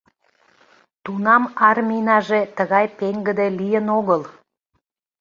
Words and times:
—Тунам 1.03 1.43
армийнаже 1.69 2.41
тыгай 2.57 2.85
пеҥгыде 2.97 3.47
лийын 3.59 3.85
огыл. 3.97 4.21